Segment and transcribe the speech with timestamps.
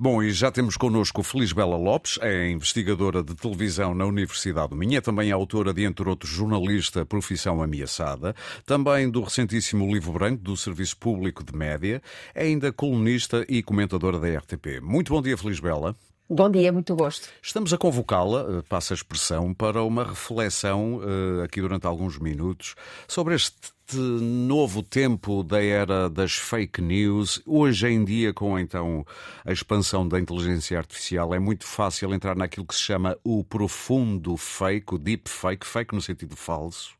[0.00, 4.96] Bom, e já temos connosco Bela Lopes, é investigadora de televisão na Universidade do Minho,
[4.96, 8.32] é também autora de, entre outros, jornalista Profissão Ameaçada,
[8.64, 12.00] também do recentíssimo Livro Branco do Serviço Público de Média,
[12.32, 14.80] é ainda colunista e comentadora da RTP.
[14.80, 15.96] Muito bom dia, Bela.
[16.30, 17.28] Bom dia, muito gosto.
[17.42, 22.76] Estamos a convocá-la, eh, passa a expressão, para uma reflexão uh, aqui durante alguns minutos
[23.08, 23.56] sobre este
[23.96, 27.40] novo tempo da era das fake news.
[27.46, 29.06] Hoje em dia, com então
[29.44, 34.36] a expansão da inteligência artificial, é muito fácil entrar naquilo que se chama o profundo
[34.36, 36.98] fake, o deep fake, fake no sentido falso.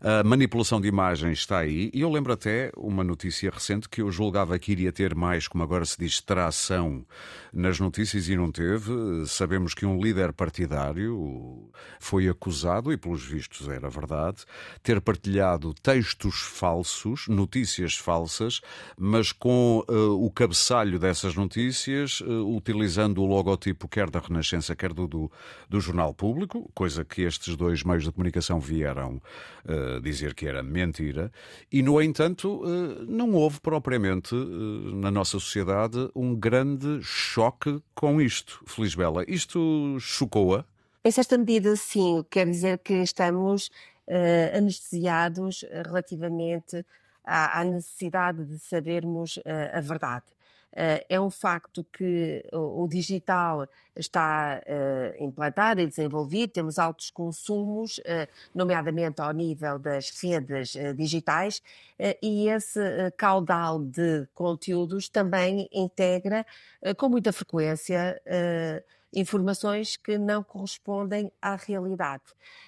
[0.00, 4.12] A manipulação de imagens está aí, e eu lembro até uma notícia recente que eu
[4.12, 7.04] julgava que iria ter mais, como agora se diz, tração
[7.52, 8.92] nas notícias e não teve.
[9.26, 14.44] Sabemos que um líder partidário foi acusado, e pelos vistos era verdade,
[14.82, 15.74] ter partilhado
[16.18, 18.60] textos falsos, notícias falsas,
[18.96, 24.92] mas com uh, o cabeçalho dessas notícias, uh, utilizando o logotipo quer da Renascença, quer
[24.92, 25.30] do, do,
[25.68, 29.22] do Jornal Público, coisa que estes dois meios de comunicação vieram
[29.64, 31.30] uh, dizer que era mentira,
[31.70, 32.62] e, no entanto,
[33.06, 39.24] não houve propriamente na nossa sociedade um grande choque com isto, Felizbela.
[39.28, 40.64] Isto chocou-a?
[41.04, 42.24] Em certa medida, sim.
[42.30, 43.70] Quer dizer que estamos
[44.54, 46.84] anestesiados relativamente
[47.24, 49.38] à, à, necessidade de sabermos
[49.72, 50.24] a verdade.
[50.72, 57.98] Eh, é um facto que o digital está uh, implantado e desenvolvido, temos altos consumos,
[57.98, 61.60] uh, nomeadamente ao nível das redes uh, digitais,
[62.22, 62.78] e esse
[63.16, 66.46] caudal de conteúdos também integra
[66.96, 68.22] com muita frequência
[69.14, 72.24] informações que não correspondem à realidade.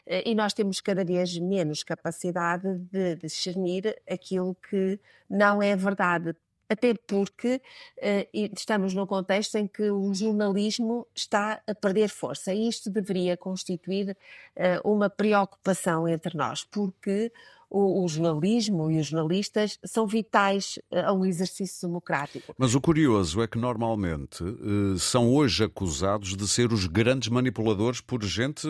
[0.07, 6.35] E nós temos cada vez menos capacidade de discernir aquilo que não é verdade
[6.71, 7.61] até porque
[7.99, 13.37] uh, estamos num contexto em que o jornalismo está a perder força e isto deveria
[13.37, 14.17] constituir
[14.57, 17.33] uh, uma preocupação entre nós, porque
[17.71, 22.53] o, o, jornalismo e os jornalistas são vitais eh, a um exercício democrático.
[22.59, 28.01] Mas o curioso é que normalmente uh, são hoje acusados de ser os grandes manipuladores
[28.01, 28.67] por gente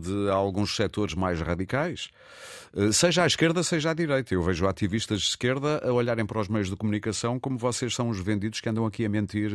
[0.00, 2.08] de alguns setores mais radicais.
[2.92, 4.34] Seja à esquerda, seja à direita.
[4.34, 8.08] Eu vejo ativistas de esquerda a olharem para os meios de comunicação como vocês são
[8.08, 9.50] os vendidos que andam aqui a mentir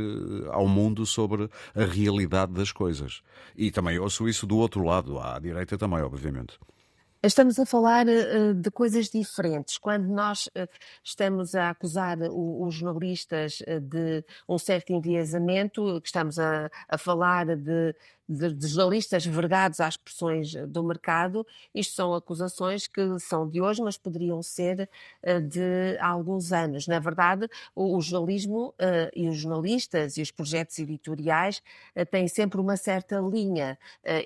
[0.52, 3.22] ao mundo sobre a realidade das coisas.
[3.56, 6.58] E também ouço isso do outro lado, à direita também, obviamente.
[7.25, 9.78] Estamos a falar uh, de coisas diferentes.
[9.78, 10.67] Quando nós uh,
[11.01, 17.95] estamos a acusar os jornalistas uh, de um certo enviesamento, estamos a, a falar de
[18.28, 21.45] de, de jornalistas vergados às pressões eh, do mercado.
[21.73, 24.89] Isto são acusações que são de hoje, mas poderiam ser
[25.23, 26.88] uh, de há alguns anos.
[26.88, 31.62] Na verdade, o, o jornalismo uh, e os jornalistas e os projetos editoriais
[31.95, 33.78] uh, têm sempre uma certa linha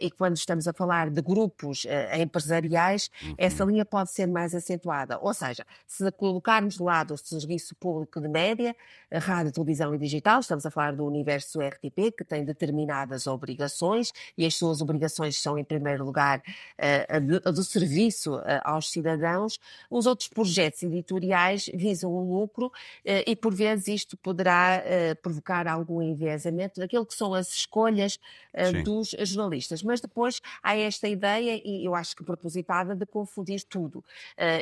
[0.02, 1.86] e quando estamos a falar de grupos
[2.20, 3.36] empresariais, uhum.
[3.38, 5.18] essa linha pode ser mais acentuada.
[5.20, 8.76] Ou seja, se colocarmos de lado o serviço público de média,
[9.12, 14.14] rádio, televisão e digital, estamos a falar do universo RTP, que tem determinadas obrigações obrigações,
[14.38, 16.42] e as suas obrigações são, em primeiro lugar,
[16.78, 19.60] eh, a, do serviço eh, aos cidadãos.
[19.90, 22.72] Os outros projetos editoriais visam o lucro
[23.06, 24.84] eh, e, por vezes, isto poderá
[25.22, 28.20] provocar algum enviesamento daquilo que são as escolhas
[28.84, 29.84] dos jornalistas.
[29.84, 34.04] Mas depois há esta ideia, e eu acho que propositada, de confundir tudo.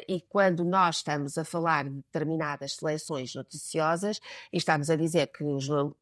[0.08, 4.20] E quando nós estamos a falar de determinadas seleções noticiosas,
[4.52, 5.44] e estamos a dizer que,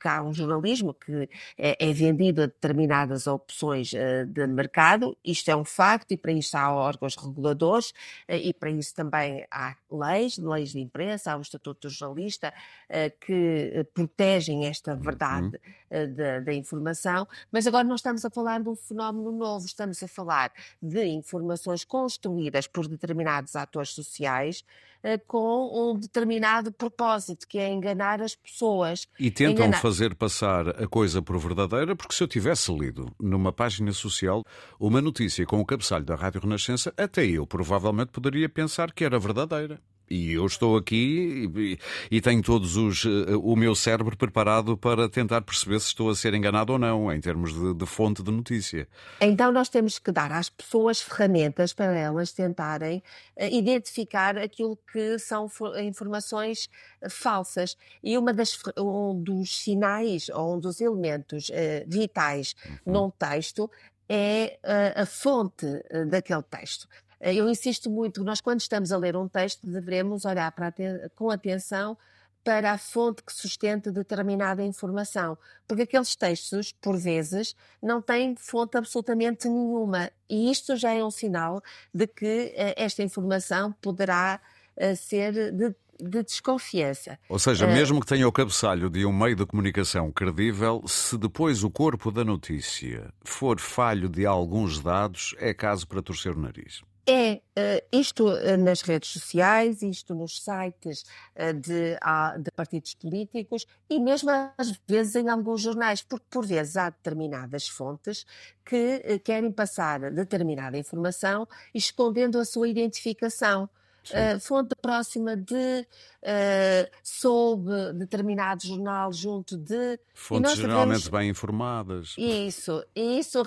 [0.04, 5.18] há um jornalismo que é, vendido a determinadas determinadas opções uh, de mercado.
[5.24, 7.92] Isto é um facto e para isso há órgãos reguladores
[8.30, 12.54] uh, e para isso também há leis, leis de imprensa, há o Estatuto do Jornalista
[12.90, 15.60] uh, que protegem esta verdade
[15.92, 16.14] uhum.
[16.16, 17.28] da, da informação.
[17.52, 21.84] Mas agora não estamos a falar de um fenómeno novo, estamos a falar de informações
[21.84, 24.93] construídas por determinados atores sociais eh,
[25.28, 29.08] com um determinado propósito, que é enganar as pessoas.
[29.20, 29.82] E tentam enganar...
[29.82, 34.44] fazer passar a coisa por verdadeira, porque se eu tivesse lido numa página social
[34.80, 39.20] uma notícia com o cabeçalho da Rádio Renascença, até eu provavelmente poderia pensar que era
[39.20, 39.80] verdadeira.
[40.10, 41.80] E eu estou aqui e,
[42.18, 46.16] e, tenho todos os uh, o meu cérebro preparado para tentar perceber se estou a
[46.16, 48.88] ser enganado ou não, em termos de, de, fonte de notícia.
[49.22, 53.02] Então nós temos que dar às pessoas ferramentas para elas tentarem
[53.38, 55.50] uh, identificar aquilo que são
[55.82, 56.70] informações
[57.02, 57.78] uh, falsas.
[58.04, 61.50] E uma das, um dos sinais ou um dos elementos
[61.88, 62.94] vitais uhum.
[62.94, 63.70] num texto
[64.10, 64.60] é
[64.96, 65.66] a fonte
[66.10, 66.88] daquele texto.
[67.32, 70.74] Eu insisto muito, nós quando estamos a ler um texto devemos olhar para
[71.16, 71.98] com atenção
[72.44, 75.38] para a fonte que sustenta determinada informação.
[75.66, 80.12] Porque aqueles textos, por vezes, não têm fonte absolutamente nenhuma.
[80.30, 84.42] E isto já é um sinal de que uh, esta informação poderá
[84.76, 87.18] uh, ser de de desconfiança.
[87.30, 91.64] Ou seja, mesmo que tenha o cabeçalho de um meio de comunicação credível, se depois
[91.64, 96.82] o corpo da notícia for falho de alguns dados, é caso para torcer o nariz.
[97.06, 101.04] É, uh, isto uh, nas redes sociais, isto nos sites
[101.36, 101.98] uh, de,
[102.42, 107.68] de, partidos políticos e mesmo às vezes em alguns jornais, porque por vezes há determinadas
[107.68, 108.26] fontes
[108.64, 113.70] que querem passar determinada informação escondendo a sua identificação.
[114.10, 115.88] Uh, fonte próxima de
[116.24, 123.42] uh, sob determinado jornal junto de fontes geralmente bem informadas isso isso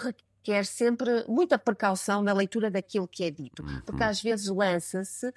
[0.47, 3.81] requer sempre muita precaução na leitura daquilo que é dito uhum.
[3.85, 5.33] porque às vezes lança-se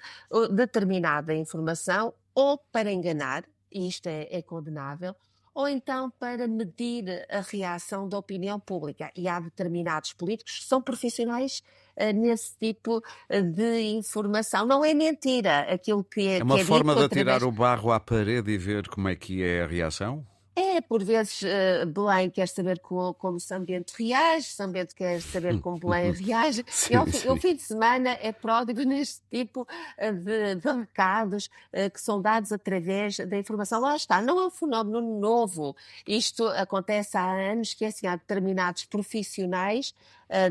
[0.52, 5.14] determinada informação ou para enganar e isto é, é condenável
[5.52, 9.10] ou então para medir a reação da opinião pública.
[9.16, 11.60] E há determinados políticos que são profissionais
[11.96, 14.64] uh, nesse tipo eh, de informação.
[14.64, 16.38] Não é mentira aquilo que é.
[16.38, 19.42] É uma é forma de atirar o barro à parede e ver como é que
[19.42, 20.24] é a reação?
[20.54, 25.20] É, por vezes uh, Belém quer saber como, como São Bento reage, São Bento quer
[25.22, 26.64] saber como Belém reage.
[26.68, 27.28] sim, e sim.
[27.28, 32.20] o fim de semana é pródigo neste tipo uh, de, de recados uh, que são
[32.20, 33.80] dados através da informação.
[33.80, 35.76] Lá está, não é um fenómeno novo.
[36.06, 39.94] Isto acontece há anos que assim, há determinados profissionais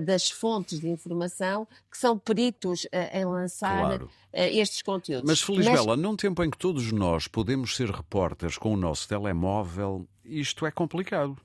[0.05, 4.09] das fontes de informação que são peritos em lançar claro.
[4.33, 5.23] estes conteúdos.
[5.25, 5.99] Mas, Felizbela, Mas...
[5.99, 10.71] num tempo em que todos nós podemos ser repórteres com o nosso telemóvel, isto é
[10.71, 11.37] complicado.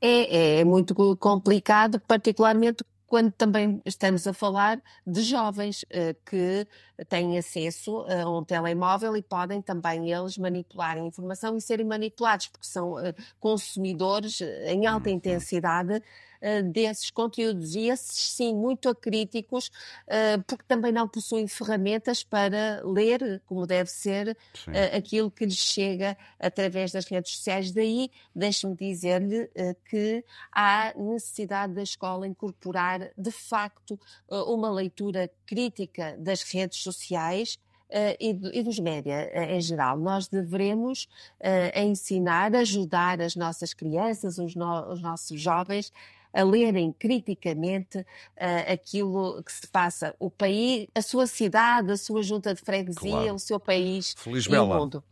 [0.00, 6.66] É, é muito complicado, particularmente quando também estamos a falar de jovens uh, que
[7.08, 12.48] têm acesso a um telemóvel e podem também eles manipular a informação e serem manipulados,
[12.48, 15.16] porque são uh, consumidores em alta uhum.
[15.16, 16.02] intensidade
[16.42, 17.74] uh, desses conteúdos.
[17.74, 19.68] E esses, sim, muito acríticos,
[20.06, 24.36] uh, porque também não possuem ferramentas para ler, como deve ser,
[24.68, 27.72] uh, aquilo que lhes chega através das redes sociais.
[27.72, 29.50] Daí, deixe-me dizer-lhe
[29.88, 33.98] que há necessidade da escola incorporar, de facto,
[34.28, 39.96] uma leitura crítica das redes sociais Uh, e, do, e, dos média uh, em geral.
[39.96, 41.06] Nós devemos
[41.38, 45.92] uh, ensinar, ajudar as nossas crianças, os, no, os nossos jovens
[46.36, 52.22] a lerem criticamente uh, aquilo que se passa, o país, a sua cidade, a sua
[52.22, 53.34] junta de freguesia, claro.
[53.34, 54.76] o seu país Feliz e Bela.
[54.76, 55.02] o mundo.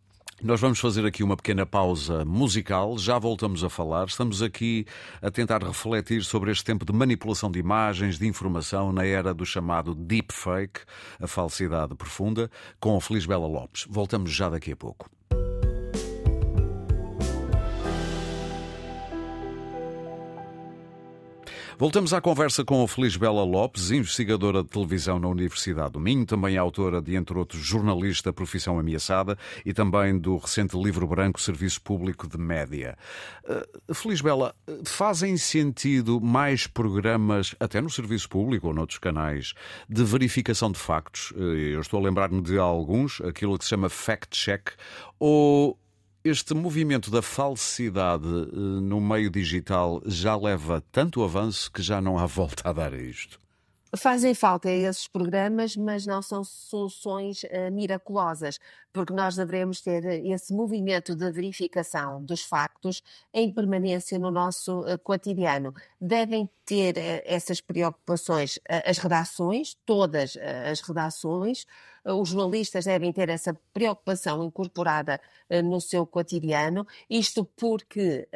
[0.42, 4.06] Nós vamos fazer aqui uma pequena pausa musical, já voltamos a falar.
[4.06, 4.84] Estamos aqui
[5.22, 9.46] a tentar refletir sobre este tempo de manipulação de imagens, de informação na era do
[9.46, 10.80] chamado deepfake,
[11.20, 13.86] a falsidade profunda, com a Feliz Bela Lopes.
[13.88, 15.08] Voltamos já daqui a pouco.
[21.76, 26.24] Voltamos à conversa com a Feliz Bela Lopes, investigadora de televisão na Universidade do Minho,
[26.24, 29.36] também autora de, entre outros, jornalista Profissão Ameaçada
[29.66, 32.96] e também do recente livro branco Serviço Público de Média.
[33.44, 34.54] Uh, Feliz Bela,
[34.84, 39.52] fazem sentido mais programas, até no Serviço Público ou noutros canais,
[39.88, 41.32] de verificação de factos?
[41.32, 44.70] Uh, eu estou a lembrar-me de alguns, aquilo que se chama fact-check,
[45.18, 45.76] ou
[46.24, 52.18] este movimento da falsidade eh, no meio digital já leva tanto avanço que já não
[52.18, 53.38] há volta a dar a isto.
[53.96, 58.58] Fazem falta esses programas, mas não são soluções uh, miraculosas,
[58.92, 63.02] porque nós devemos ter esse movimento de verificação dos factos
[63.32, 65.72] em permanência no nosso uh, cotidiano.
[66.00, 70.36] Devem ter uh, essas preocupações as redações, todas
[70.68, 71.64] as redações,
[72.04, 75.20] os jornalistas devem ter essa preocupação incorporada
[75.64, 78.28] no seu cotidiano, isto porque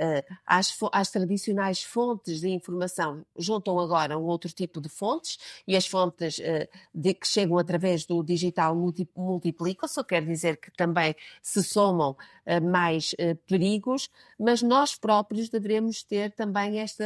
[0.47, 5.87] as, as tradicionais fontes de informação juntam agora um outro tipo de fontes, e as
[5.87, 11.63] fontes uh, de, que chegam através do digital multi, multiplicam-se, quer dizer que também se
[11.63, 12.17] somam
[12.63, 13.15] mais
[13.47, 14.09] perigos,
[14.39, 17.05] mas nós próprios devemos ter também esta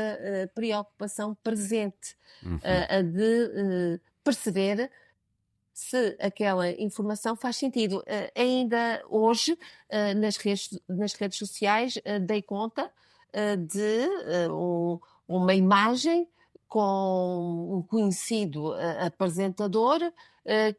[0.55, 2.59] preocupação presente uhum.
[3.13, 4.89] de perceber
[5.83, 7.99] se aquela informação faz sentido.
[7.99, 12.91] Uh, ainda hoje, uh, nas, redes, nas redes sociais, uh, dei conta
[13.67, 16.29] de um, uma imagem
[16.69, 20.01] com um conhecido apresentador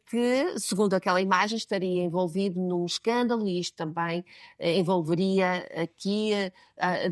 [0.06, 4.24] que, segundo aquela imagem, estaria envolvido num escândalo e isto também
[4.60, 6.30] envolveria aqui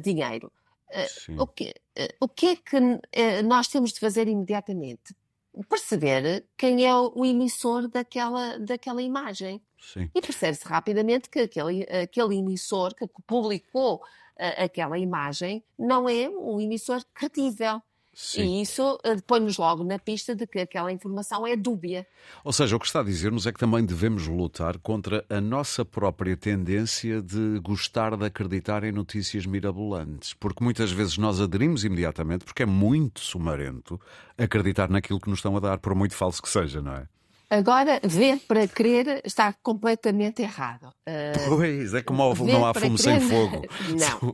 [0.04, 0.52] dinheiro.
[1.40, 1.74] o, que,
[2.20, 2.80] o que é que
[3.44, 5.16] nós temos de fazer imediatamente?
[5.68, 9.62] Perceber quem é o emissor daquela, daquela imagem.
[9.80, 10.10] Sim.
[10.14, 16.60] E percebe-se rapidamente que aquele, aquele emissor que publicou uh, aquela imagem não é um
[16.60, 17.82] emissor credível.
[18.14, 18.44] Sim.
[18.44, 22.06] E isso uh, põe-nos logo na pista de que aquela informação é dúbia.
[22.44, 25.86] Ou seja, o que está a dizer-nos é que também devemos lutar contra a nossa
[25.86, 30.34] própria tendência de gostar de acreditar em notícias mirabolantes.
[30.34, 34.00] Porque muitas vezes nós aderimos imediatamente, porque é muito sumarento
[34.38, 37.08] acreditar naquilo que nos estão a dar, por muito falso que seja, não é?
[37.52, 40.88] Agora, ver para crer está completamente errado.
[41.06, 43.20] Uh, pois, é como não há fumo crer...
[43.20, 43.62] sem fogo.
[44.00, 44.34] não,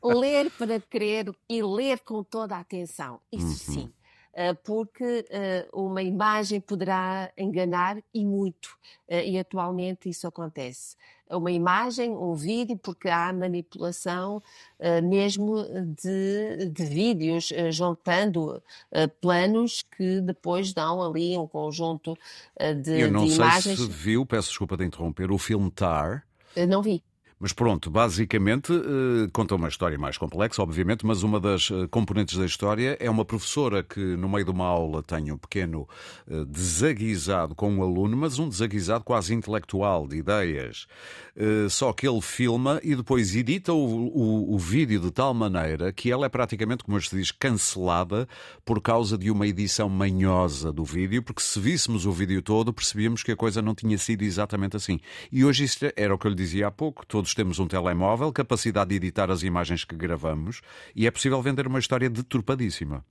[0.00, 0.20] não.
[0.20, 3.74] Ler para crer e ler com toda a atenção, isso uhum.
[3.74, 3.92] sim.
[4.32, 5.26] Uh, porque
[5.72, 10.96] uh, uma imagem poderá enganar e muito, e atualmente isso acontece
[11.28, 14.42] uma imagem, um vídeo, porque há manipulação
[15.04, 15.64] mesmo
[16.02, 18.60] de, de vídeos, juntando
[19.20, 22.18] planos que depois dão ali um conjunto
[22.82, 23.78] de, Eu não sei imagens.
[23.78, 26.26] se viu, peço desculpa de interromper, o filme Tar.
[26.68, 27.00] não vi.
[27.42, 32.36] Mas pronto, basicamente uh, conta uma história mais complexa, obviamente, mas uma das uh, componentes
[32.36, 35.88] da história é uma professora que, no meio de uma aula, tem um pequeno
[36.28, 40.86] uh, desaguisado com um aluno, mas um desaguisado quase intelectual, de ideias.
[41.70, 46.12] só que ele filma e depois edita o, o, o, vídeo de tal maneira que
[46.12, 48.28] ela é praticamente, como se diz, cancelada
[48.66, 53.22] por causa de uma edição manhosa do vídeo, porque se víssemos o vídeo todo, percebíamos
[53.22, 55.00] que a coisa não tinha sido exatamente assim.
[55.32, 57.66] E hoje isso era o que eu lhe dizia há pouco, todos todos temos um
[57.66, 60.60] telemóvel, capacidade de editar as imagens que gravamos
[60.94, 63.04] e é possível vender uma história deturpadíssima.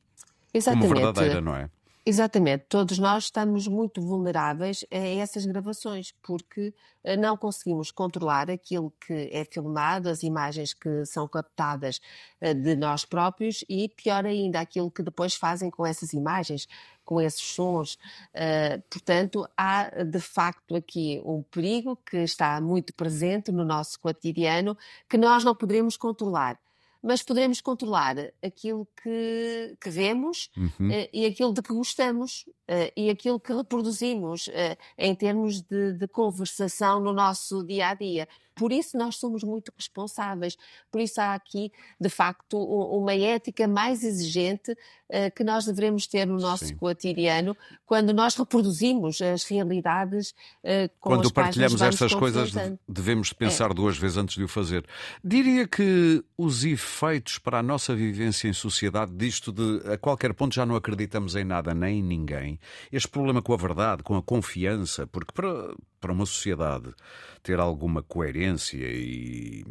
[0.53, 0.87] Exatamente.
[0.87, 1.69] Como verdadeira, não é?
[2.05, 8.91] Exatamente, todos nós estamos muito vulneráveis a essas gravações, porque eh, não conseguimos controlar aquilo
[9.05, 11.99] que é filmado, as imagens que são captadas
[12.39, 16.67] eh, de nós próprios e, pior ainda, aquilo que depois fazem com essas imagens,
[17.03, 17.95] com esses sons.
[18.33, 24.77] Uh, portanto, há de facto aqui um perigo que está muito presente no nosso cotidiano
[25.09, 26.59] que nós não poderemos controlar
[27.01, 30.89] mas poderemos controlar aquilo que, que vemos uhum.
[30.89, 35.93] uh, e aquilo de que gostamos uh, e aquilo que reproduzimos uh, em termos de,
[35.93, 38.27] de, conversação no nosso dia a dia.
[38.59, 40.57] Por isso nós somos muito responsáveis.
[40.91, 46.27] Por isso há aqui, de facto, uma ética mais exigente uh, que nós devemos ter
[46.27, 46.75] no nosso Sim.
[46.75, 52.51] cotidiano quando nós reproduzimos as realidades uh, com Quando partilhamos estas coisas,
[52.85, 53.73] devemos pensar é.
[53.73, 54.85] duas vezes antes de o fazer.
[55.23, 60.53] Diria que os efeitos para a nossa vivência em sociedade disto de a qualquer ponto
[60.53, 62.59] já não acreditamos em nada nem em ninguém.
[62.91, 66.93] Este problema com a verdade, com a confiança, porque para, para uma sociedade
[67.41, 69.63] ter alguma coerência e,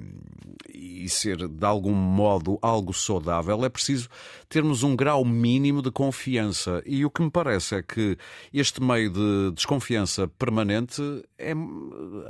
[0.75, 4.09] e ser de algum modo algo saudável, é preciso
[4.49, 6.83] termos um grau mínimo de confiança.
[6.87, 8.17] E o que me parece é que
[8.53, 11.03] este meio de desconfiança permanente
[11.39, 11.53] é,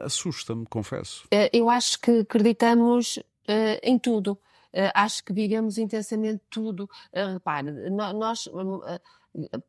[0.05, 1.25] assusta-me, confesso.
[1.31, 4.33] Eh, eu acho que acreditamos uh, em tudo.
[4.73, 6.89] Uh, acho que vivemos intensamente tudo.
[7.13, 8.49] Repare, nós.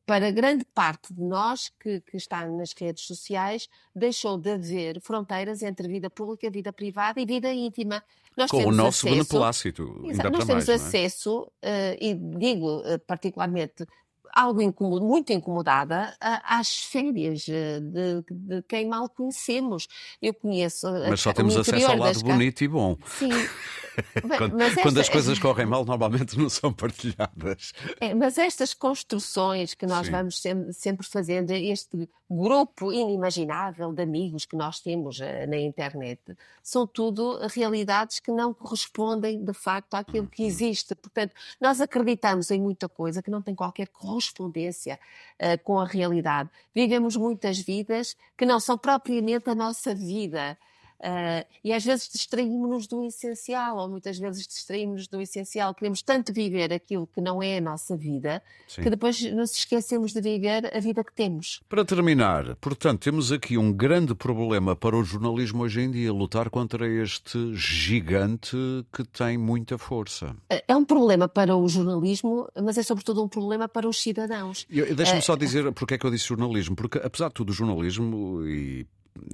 [0.05, 5.61] Para grande parte de nós que, que, está nas redes sociais, deixou de haver fronteiras
[5.61, 8.03] entre vida pública, vida privada e vida íntima.
[8.35, 10.01] Nós Com o nosso acesso, beneplácito.
[10.05, 10.73] Exato, nós temos mais, é?
[10.73, 13.85] acesso, uh, e digo uh, particularmente
[14.33, 19.87] algo incomod, muito incomodada às férias eh, de, de, quem mal conhecemos.
[20.21, 20.87] Eu conheço.
[21.09, 22.97] Mas só temos acesso ao lado bonito e bom.
[23.05, 23.29] Sim.
[24.37, 24.81] quando, esta...
[24.81, 27.73] quando, as coisas correm mal, normalmente não são partilhadas.
[27.99, 30.11] É, mas estas construções que nós Sim.
[30.11, 36.21] vamos sempre, sempre fazendo, este grupo inimaginável de amigos que nós temos uh, na internet,
[36.61, 40.47] são tudo realidades que não correspondem de facto àquilo que uhum.
[40.47, 40.93] existe.
[40.93, 44.99] Portanto, nós acreditamos em muita coisa que não tem qualquer correspondência
[45.41, 46.49] uh, com a realidade.
[46.73, 50.57] Vivemos muitas vidas que não são propriamente a nossa vida.
[50.99, 55.73] Uh, e às vezes distraímos-nos do essencial, ou muitas vezes distraímos-nos do essencial.
[55.73, 58.81] Queremos tanto viver aquilo que não é a nossa vida, Sim.
[58.81, 61.61] que depois nos esquecemos de viver a vida que temos.
[61.69, 66.49] Para terminar, portanto, temos aqui um grande problema para o jornalismo hoje em dia, lutar
[66.49, 68.57] contra este gigante
[68.91, 70.35] que tem muita força.
[70.67, 74.67] É um problema para o jornalismo, mas é sobretudo um problema para os cidadãos.
[74.69, 77.53] Deixa-me uh, só dizer porque é que eu disse jornalismo, porque apesar de tudo o
[77.53, 78.85] jornalismo, e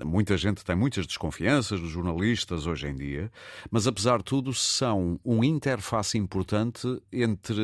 [0.04, 3.32] muita gente tem muitas desconfianças dos jornalistas hoje em dia,
[3.70, 7.62] mas apesar de tudo são um interface importante entre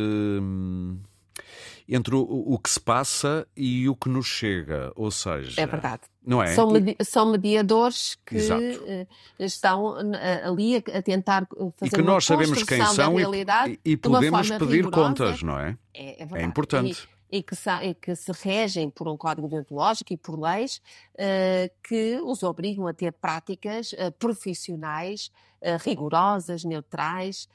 [1.87, 6.03] entre o, o, que se passa e o que nos chega, ou seja, é verdade.
[6.25, 6.53] Não é?
[6.53, 9.07] São, medi são mediadores que uh,
[9.39, 10.15] estão uh,
[10.45, 15.41] ali a, tentar fazer e que nós sabemos quem são e, e, podemos pedir contas,
[15.41, 15.75] não é?
[15.93, 17.07] É, é, é importante.
[17.07, 20.81] E, e que, e que, se regem por um código deontológico e por leis
[21.15, 27.47] uh, que os obrigam a ter práticas uh, profissionais uh, rigorosas, neutrais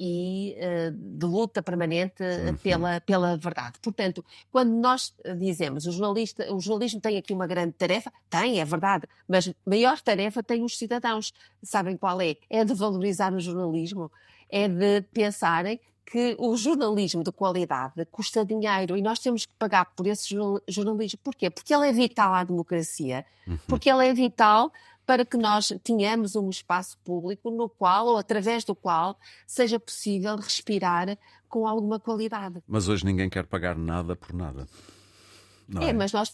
[0.00, 0.56] e
[0.94, 2.24] de luta permanente
[2.62, 3.74] pela, pela verdade.
[3.82, 8.64] Portanto, quando nós dizemos o, jornalista, o jornalismo tem aqui uma grande tarefa, tem, é
[8.64, 11.34] verdade, mas maior tarefa tem os cidadãos.
[11.62, 12.36] Sabem qual é?
[12.48, 14.10] É de valorizar o jornalismo,
[14.48, 19.84] é de pensarem que o jornalismo de qualidade custa dinheiro e nós temos que pagar
[19.86, 20.34] por esse
[20.68, 21.18] jornalismo.
[21.22, 21.50] Porquê?
[21.50, 23.58] Porque ele é vital à democracia, uhum.
[23.66, 24.72] porque ele é vital
[25.04, 30.36] para que nós tenhamos um espaço público no qual, ou através do qual, seja possível
[30.36, 32.62] respirar com alguma qualidade.
[32.66, 34.66] Mas hoje ninguém quer pagar nada por nada.
[35.68, 36.32] Não é, é, mas nós,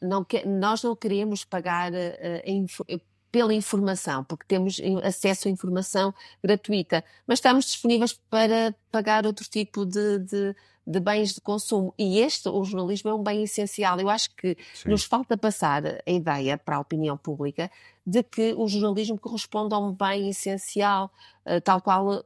[0.00, 0.26] não,
[0.58, 1.96] nós não queremos pagar uh,
[3.34, 9.84] pela informação, porque temos acesso à informação gratuita, mas estamos disponíveis para pagar outro tipo
[9.84, 11.92] de, de, de bens de consumo.
[11.98, 13.98] E este, o jornalismo, é um bem essencial.
[13.98, 14.90] Eu acho que Sim.
[14.90, 17.68] nos falta passar a ideia para a opinião pública
[18.06, 21.10] de que o jornalismo corresponde a um bem essencial,
[21.44, 22.24] uh, tal qual.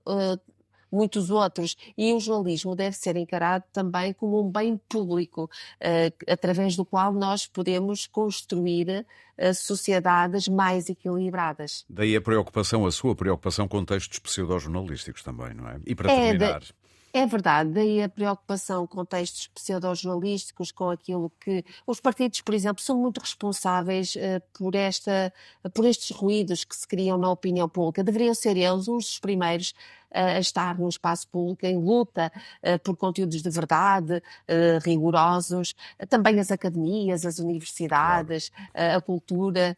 [0.91, 1.77] Muitos outros.
[1.97, 7.13] E o jornalismo deve ser encarado também como um bem público, uh, através do qual
[7.13, 9.05] nós podemos construir
[9.39, 11.85] uh, sociedades mais equilibradas.
[11.89, 15.81] Daí a preocupação, a sua preocupação com textos pseudojornalísticos também, não é?
[15.87, 16.61] E para é, terminar.
[16.61, 16.75] De...
[17.19, 21.65] É verdade, daí a preocupação com textos pseudojornalísticos, com aquilo que.
[21.85, 25.33] Os partidos, por exemplo, são muito responsáveis uh, por, esta,
[25.75, 28.05] por estes ruídos que se criam na opinião pública.
[28.05, 29.75] Deveriam ser eles uns dos primeiros
[30.13, 32.31] a estar no espaço público em luta
[32.63, 35.75] uh, por conteúdos de verdade, uh, rigorosos,
[36.09, 39.77] também as academias, as universidades, a cultura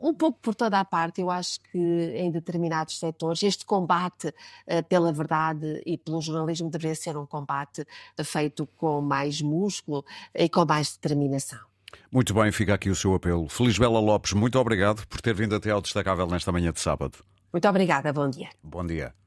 [0.00, 4.82] um pouco por toda a parte, eu acho que em determinados setores este combate uh,
[4.88, 7.86] pela verdade e pelo jornalismo deveria ser um combate
[8.24, 11.60] feito com mais músculo e com mais determinação.
[12.10, 13.48] Muito bem, fica aqui o seu apelo.
[13.48, 17.18] Feliz Bela Lopes, muito obrigado por ter vindo até ao Destacável nesta manhã de sábado.
[17.52, 18.48] Muito obrigada, bom dia.
[18.62, 19.25] Bom dia.